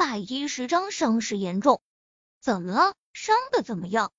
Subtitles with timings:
[0.00, 1.82] 百一十张伤势严重，
[2.40, 2.94] 怎么了？
[3.12, 4.12] 伤的怎么样？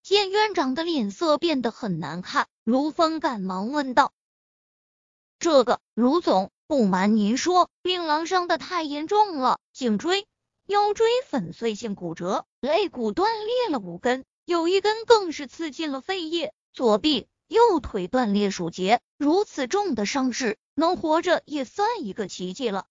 [0.00, 4.12] 见院长的脸色变得很难看，卢峰赶忙问道
[5.40, 10.28] ：“这个，卢总，不瞒您说，病狼伤的太严重了，颈椎、
[10.66, 19.00] 腰椎粉碎性骨折，肋骨断裂了五根，有一根更是刺进了肺叶，左臂、右腿断裂数节。
[19.18, 22.86] 如此重的伤势，能活着也算一个奇迹了。”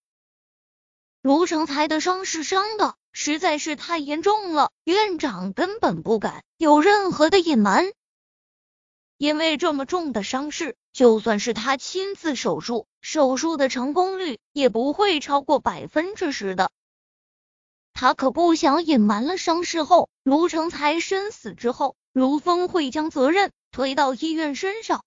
[1.23, 7.93] 卢成才的伤势伤的实在是太严重了，院长根本不敢有任何的隐瞒。
[9.17, 16.71] 因为这么重的伤势，就算是他亲自手术，手术的成功率也不会超过百分之十的。
[17.93, 25.05] 他可不想隐瞒了伤势后，卢成才身死之后，卢峰会将责任推到医院身上。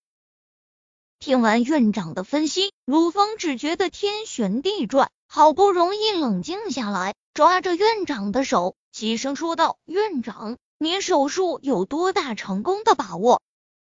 [1.18, 5.10] 听完院长的分析，卢峰只觉得天旋地转。
[5.28, 13.42] 好不容易冷静下来，抓着院长的手，齐声说道：“院长，您手术有多大成功的把握？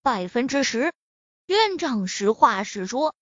[0.03, 0.94] 百分之十。”
[1.47, 3.16] 院长实话实说：“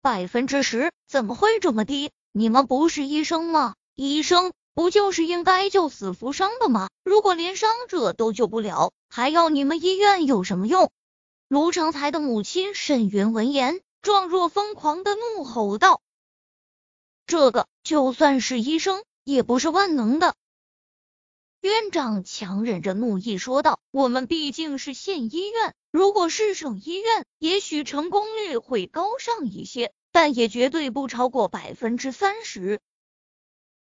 [0.00, 0.92] 百分之十？
[1.08, 2.12] 怎么会这么低？
[2.30, 3.74] 你们不是医生吗？
[3.94, 6.88] 医生不就是应该救死扶伤的吗？
[7.02, 10.90] 如果连伤者都救不了，还要你们医院有什么用？”
[11.48, 16.00] 卢成才的母亲沈云闻言，状若疯狂的怒吼道。
[17.32, 20.34] 这个就算是医生，也不是万能的。
[21.62, 32.80] 院长强忍着怒意说道：“我们毕竟是县医院，如果是省医院，也许成功率会高上一些，但也绝对不超过百分之三十。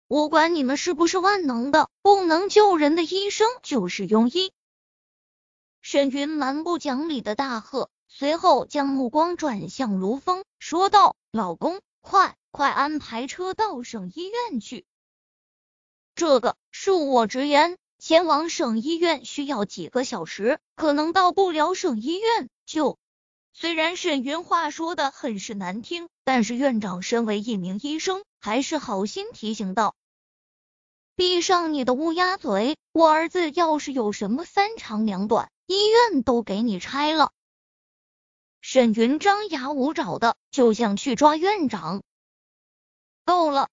[0.06, 4.52] 我管你们是不是万能的，不能救人的医生就是庸医。”
[5.82, 14.86] 沈云蛮不讲理的大喝，随后将目光转向卢峰，说道：“老公，快！”快安排车到省医院去。
[16.14, 22.96] 这个恕我直言，前往省医院需要几个小时，可能到不了省医院就。
[23.52, 29.96] 虽然沈云话说的很是难听，但是院长身为一名医生，还是好心提醒道
[31.16, 32.76] ：“闭上你的乌鸦嘴！
[32.92, 37.32] 我儿子要是有什么三长两短，医院都给你拆了。”
[38.62, 42.04] 沈云张牙舞爪的就想去抓院长。
[43.24, 43.68] 够了！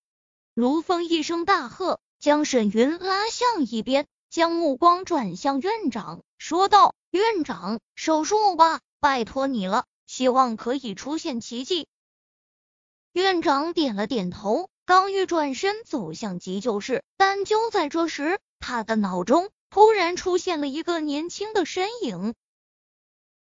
[0.54, 11.88] 卢峰一声大喝，将沈云拉向一边，将目光转向院长，说道：“院长，手术吧，拜托你了，希望可以出现奇迹。”
[13.14, 22.34] 院长点了点头，刚欲转身走向急救室，但就在这时，他的脑中突然出现了一个年轻的身影。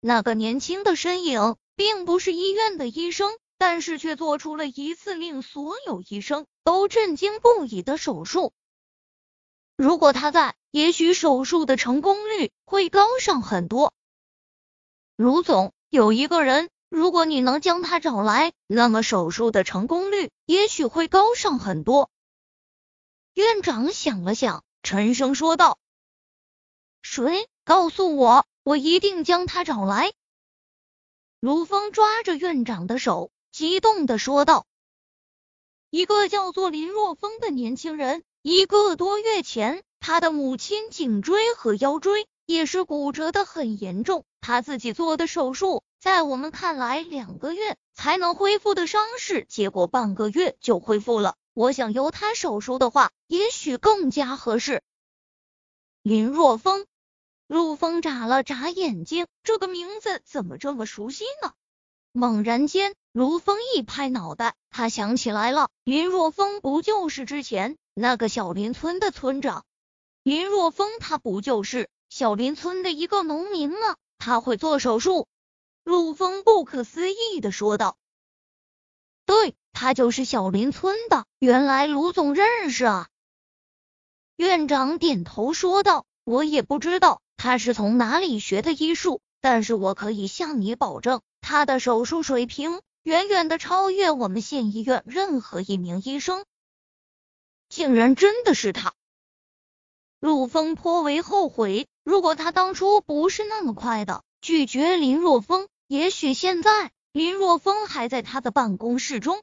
[0.00, 3.36] 那个年轻的身影，并不是医院的医生。
[3.62, 8.52] 但是却做出了一次令所有医生都震惊不已的手术。
[9.76, 13.94] 如果他在，也许手术的成功率会高上很多。
[15.14, 22.10] 卢总，有一个人，如果你能将他找来，那么手术的成功率也许会高上很多。
[23.32, 25.78] 院长想了想，沉声说道
[27.00, 27.48] ：“谁？
[27.62, 30.12] 告诉我，我一定将他找来。”
[31.38, 33.30] 卢峰抓着院长的手。
[33.52, 34.66] 激动的说道
[35.90, 44.24] ：“一个叫做林若风的年轻人，一个多月前，他的母亲颈椎和腰椎也是骨折的很严重。
[44.40, 51.36] 他自己做的手术，在我们看来两个月才能恢复的伤势，结果半个月就恢复了。
[51.52, 54.82] 我想由他手术的话，也许更加合适。”
[56.02, 56.86] 林若风，
[57.46, 61.52] 陆风眨了眨眼睛，这个名字怎么这么熟悉呢？
[62.12, 69.66] 猛然间，卢峰一拍脑袋，他想起来了，林若风不就是之前那个小林村的村长？
[70.22, 73.96] 林若风他不就是小林村的一个农民吗？
[74.16, 75.26] 他会做手术？
[75.84, 77.98] 陆峰不可思议的说道
[79.26, 81.26] ：“对，他就是小林村的。
[81.38, 83.08] 原来卢总认识啊。”
[84.36, 96.44] 院长点头说道：“我也不知道他是从哪里学的医术，但是我可以向你保证。”他的手术水平远远的超越我们县医院任何一名医生，
[97.68, 98.94] 竟然真的是他！
[100.20, 109.42] 陆峰颇为后悔，如果他当初不是那么快的拒绝林若风，也许现在林若风还在他的办公室中。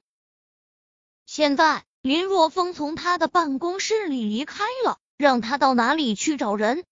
[1.26, 6.86] 现在林若风从他的办公室里离开了，让他到哪里去找人？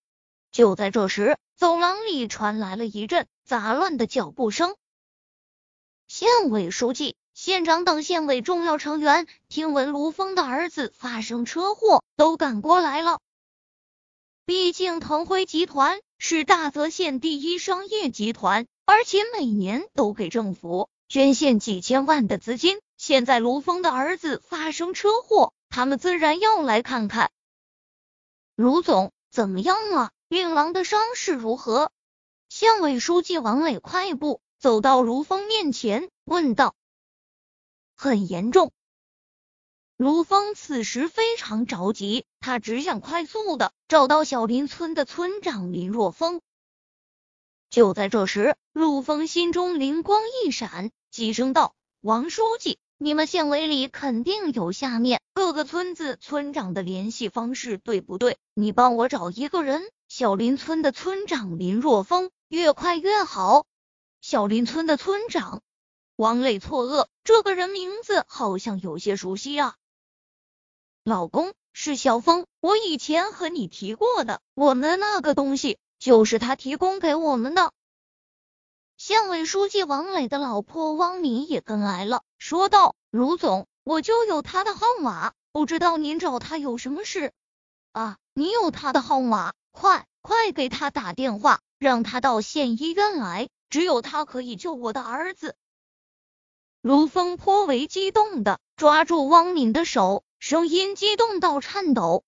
[0.51, 4.75] 就在这时，走廊里传来了一阵杂乱的脚步声。
[6.07, 13.19] 县委书记，县长等县委重要成员听闻卢峰的儿子发生车祸，都赶过来了。
[14.45, 22.79] 毕竟腾辉集团是大泽县第一商业集团，而且每年都给政府捐献几千万的资金。
[22.95, 27.31] 现在卢峰的儿子发生车祸，他们自然要来看看。
[28.55, 30.11] 卢总，怎么样了？
[30.29, 31.91] 令郎的伤势如何？
[32.47, 36.73] 县委书记王磊快步走到卢峰面前，问道。
[37.95, 38.71] 很严重。
[39.97, 46.41] 卢峰此时非常着急，他只想快速的找到小林村的村长林若风。
[47.69, 58.37] 就在这时，陆峰心中灵光一闪，急声道：“王书记，你们县委里肯定有下面各个村子村长的联系方式，对不对？
[58.55, 63.65] 你帮我找一个人，小林村的村长林若风，越快越好。”
[64.21, 65.61] 小林村的村长。
[66.15, 69.75] 王磊错愕，这个人名字好像有些熟悉啊。
[71.03, 77.71] 老公是小峰，我以前和你提过的，我们那个东西就是他提供给我们的。
[78.97, 87.31] 县委书记王磊的老婆汪敏也跟来了，说道：“卢总，我就有他的号码，不知道您找他有什么事
[87.91, 88.17] 啊？
[88.33, 95.55] 你有他的号码，快快给他打电话，让他到县医院来，只有他可以救我的儿子。”
[96.81, 102.23] 卢峰颇为激动的抓住汪敏的手，声音激动到颤抖。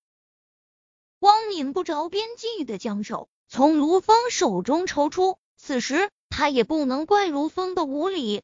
[1.19, 8.41] 汪敏不着边际的将手从卢峰手中抽出，此时他也不能怪卢峰的无礼。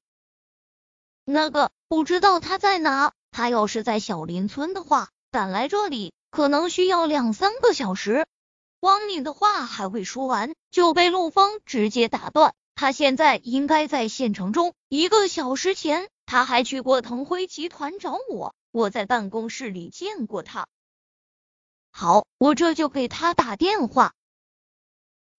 [1.23, 8.27] 那个不知道他在哪，他要是在小林村的话，赶来这里可能需要两三个小时。
[8.81, 12.53] 汪敏的话还未说完，就被陆峰直接打断。
[12.75, 14.73] 他现在应该在县城中。
[14.89, 20.67] 一个小时前，他还去过腾辉集团找我，我在办公室里见过他。
[21.89, 24.13] 好，我这就给他打电话。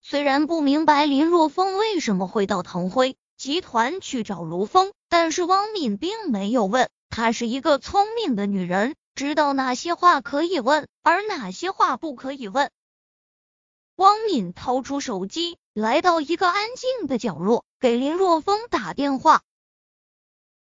[0.01, 6.89] 虽然不明白林若风为什么会到腾辉集团去找卢峰，但是汪敏并没有问。
[7.09, 12.71] 她是一个聪明的女人，知道哪些话可以问，而哪些话不可以问。
[14.53, 19.43] 掏出手机，来到一个安静的角落，给林若风打电话。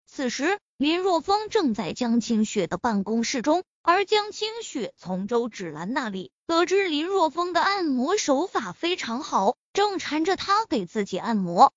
[0.06, 11.74] 此时，林若风正在江清雪的办公室中，而江清雪从周芷兰那里得知林若风的按摩手法非常好，正缠着他给自己按摩。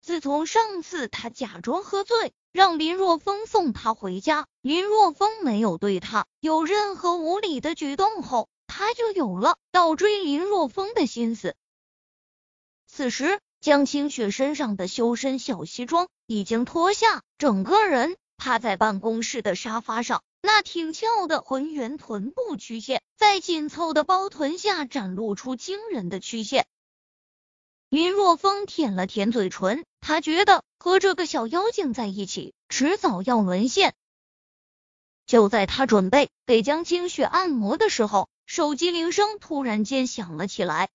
[0.00, 8.48] 自从上次他假装喝醉，让林若风送他回家，林若风没有对他有任何无理的举动后。
[8.74, 11.54] 他就有了倒追林若风的心思。
[12.86, 26.66] 此时，江清雪身上的修身小西装已经脱下，整个人趴在办公室的沙发上，那挺翘的浑圆臀部曲线在紧凑的包臀下展露出惊人的曲线。
[27.90, 33.92] 林若风舔了舔嘴唇，他觉得和这个小妖精在一起，迟早要沦陷。
[35.26, 40.90] 就在他准备给江清雪按摩的时候，手机铃声突然间响了起来，